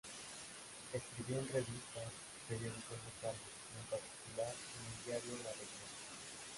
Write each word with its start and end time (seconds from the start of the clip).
Escribió 0.93 1.37
en 1.37 1.47
revistas 1.49 2.07
y 2.33 2.49
periódicos 2.51 2.97
locales, 3.05 3.41
y 3.45 3.79
en 3.79 3.85
particular 3.85 4.51
en 4.57 4.81
el 4.97 5.05
diario 5.05 5.43
La 5.45 5.51
Región. 5.51 5.89